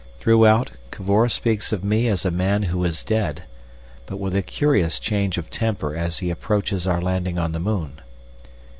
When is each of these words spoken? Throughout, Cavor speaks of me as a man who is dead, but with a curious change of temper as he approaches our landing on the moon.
Throughout, 0.19 0.71
Cavor 0.89 1.29
speaks 1.29 1.71
of 1.71 1.83
me 1.83 2.07
as 2.07 2.25
a 2.25 2.31
man 2.31 2.63
who 2.63 2.83
is 2.83 3.03
dead, 3.03 3.43
but 4.07 4.17
with 4.17 4.35
a 4.35 4.41
curious 4.41 4.97
change 4.97 5.37
of 5.37 5.51
temper 5.51 5.95
as 5.95 6.17
he 6.17 6.31
approaches 6.31 6.87
our 6.87 6.99
landing 7.03 7.37
on 7.37 7.51
the 7.51 7.59
moon. 7.59 8.01